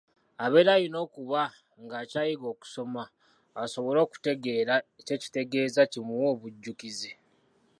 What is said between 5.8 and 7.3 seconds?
kimuwe obujjukizi.